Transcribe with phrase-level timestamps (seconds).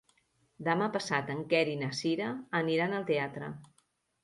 [0.67, 2.31] Demà passat en Quer i na Cira
[2.63, 3.55] aniran al teatre.